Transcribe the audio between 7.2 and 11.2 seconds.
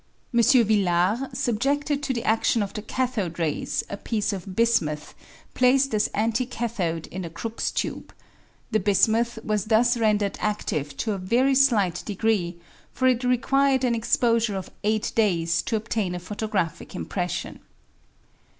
a Crookes tube; the bismuth was thus rendered adive to a